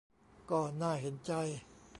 [0.49, 1.31] ก็ "น่าเห็นใจ"